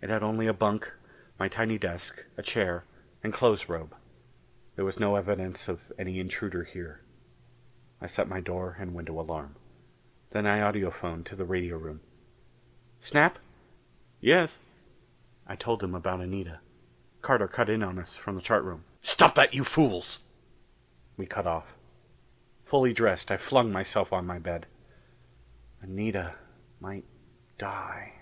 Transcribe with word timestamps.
It 0.00 0.10
had 0.10 0.22
only 0.22 0.46
a 0.46 0.52
bunk, 0.52 0.92
my 1.40 1.48
tiny 1.48 1.76
desk, 1.76 2.24
a 2.36 2.42
chair 2.44 2.84
and 3.24 3.32
clothes 3.34 3.68
robe. 3.68 3.96
There 4.76 4.84
was 4.84 5.00
no 5.00 5.16
evidence 5.16 5.66
of 5.66 5.92
any 5.98 6.20
intruder 6.20 6.62
here. 6.62 7.00
I 8.00 8.06
set 8.06 8.28
my 8.28 8.40
door 8.40 8.76
and 8.78 8.94
window 8.94 9.18
alarm. 9.18 9.56
Then 10.30 10.46
I 10.46 10.60
audiphoned 10.60 11.24
to 11.26 11.34
the 11.34 11.44
radio 11.44 11.76
room. 11.78 12.00
"Snap?" 13.00 13.40
"Yes." 14.20 14.58
I 15.48 15.56
told 15.56 15.82
him 15.82 15.96
about 15.96 16.20
Anita. 16.20 16.60
Carter 17.20 17.48
cut 17.48 17.68
in 17.68 17.82
on 17.82 17.98
us 17.98 18.14
from 18.14 18.36
the 18.36 18.42
chart 18.42 18.62
room. 18.62 18.84
"Stop 19.02 19.34
that, 19.34 19.52
you 19.52 19.64
fools!" 19.64 20.20
We 21.16 21.26
cut 21.26 21.44
off. 21.48 21.74
Fully 22.64 22.92
dressed, 22.92 23.32
I 23.32 23.36
flung 23.36 23.72
myself 23.72 24.12
on 24.12 24.28
my 24.28 24.38
bed. 24.38 24.66
Anita 25.82 26.36
might 26.78 27.04
die.... 27.58 28.12